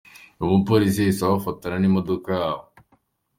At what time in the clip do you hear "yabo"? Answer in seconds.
2.41-2.65